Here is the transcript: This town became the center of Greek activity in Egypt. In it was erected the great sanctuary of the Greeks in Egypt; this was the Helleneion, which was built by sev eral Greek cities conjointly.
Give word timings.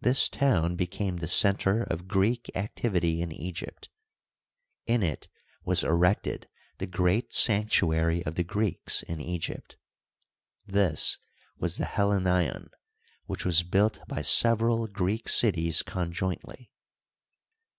This 0.00 0.30
town 0.30 0.76
became 0.76 1.18
the 1.18 1.28
center 1.28 1.82
of 1.82 2.08
Greek 2.08 2.50
activity 2.54 3.20
in 3.20 3.30
Egypt. 3.30 3.90
In 4.86 5.02
it 5.02 5.28
was 5.62 5.84
erected 5.84 6.48
the 6.78 6.86
great 6.86 7.34
sanctuary 7.34 8.24
of 8.24 8.36
the 8.36 8.44
Greeks 8.44 9.02
in 9.02 9.20
Egypt; 9.20 9.76
this 10.66 11.18
was 11.58 11.76
the 11.76 11.84
Helleneion, 11.84 12.70
which 13.26 13.44
was 13.44 13.62
built 13.62 14.00
by 14.08 14.22
sev 14.22 14.60
eral 14.60 14.90
Greek 14.90 15.28
cities 15.28 15.82
conjointly. 15.82 16.70